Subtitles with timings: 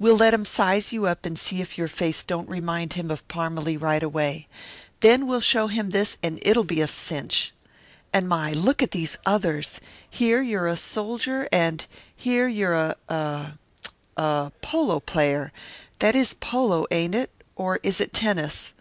[0.00, 3.28] We'll let him size you up and see if your face don't remind him of
[3.28, 4.48] Parmalee right away.
[4.98, 7.52] Then we'll show him this and it'll be a cinch.
[8.12, 9.80] And my, look at these others
[10.10, 11.86] here you're a soldier, and
[12.16, 13.52] here you're a a
[14.16, 15.52] a polo player
[16.00, 18.74] that is polo, ain't it, or is it tennis?